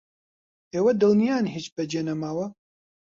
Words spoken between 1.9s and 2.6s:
نەماوە؟